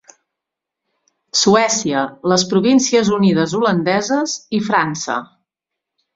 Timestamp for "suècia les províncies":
1.41-3.13